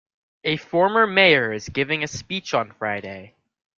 A 0.43 0.57
former 0.57 1.05
mayor 1.05 1.53
is 1.53 1.69
giving 1.69 2.03
a 2.03 2.07
speech 2.07 2.55
on 2.55 2.71
Friday. 2.71 3.35